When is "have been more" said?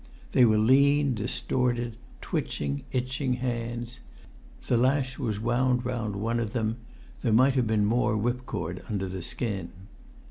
7.53-8.15